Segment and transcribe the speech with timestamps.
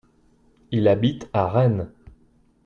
[0.71, 1.91] il habite à Rennes.